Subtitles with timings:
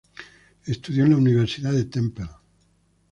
[0.65, 2.27] Estudió en la Universidad de Temple.